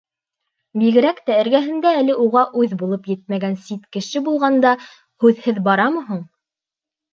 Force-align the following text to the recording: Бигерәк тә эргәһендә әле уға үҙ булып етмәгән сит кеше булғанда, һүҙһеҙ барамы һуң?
Бигерәк 0.83 1.19
тә 1.29 1.35
эргәһендә 1.41 1.91
әле 1.97 2.15
уға 2.23 2.43
үҙ 2.63 2.73
булып 2.81 3.11
етмәгән 3.13 3.55
сит 3.67 3.85
кеше 3.99 4.25
булғанда, 4.31 4.75
һүҙһеҙ 5.27 5.63
барамы 5.71 6.05
һуң? 6.11 6.27